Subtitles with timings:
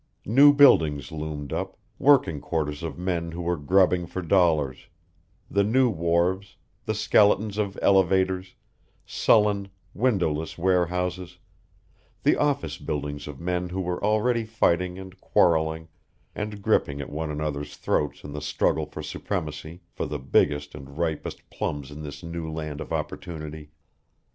[0.25, 4.87] New buildings loomed up working quarters of men who were grubbing for dollars,
[5.47, 8.55] the new wharves, the skeletons of elevators,
[9.05, 11.37] sullen, windowless warehouses,
[12.23, 15.87] the office buildings of men who were already fighting and quarreling
[16.33, 20.97] and gripping at one another's throats in the struggle for supremacy, for the biggest and
[20.97, 23.69] ripest plums in this new land of opportunity.